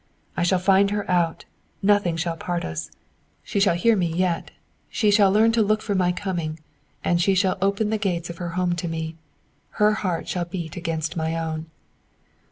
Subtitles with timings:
[0.35, 1.45] "I shall find her out;
[1.83, 2.89] nothing shall part us;
[3.43, 4.49] she shall hear me yet;
[4.89, 6.59] she shall learn to look for my coming,
[7.03, 9.15] and she shall open the gates of her home to me.
[9.77, 11.67] Her heart shall beat against my own."